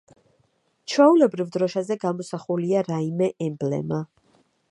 ჩვეულებრივ 0.93 1.51
დროშაზე 1.57 1.99
გამოსახულია 2.05 2.83
რაიმე 2.89 3.31
ემბლემა. 3.49 4.03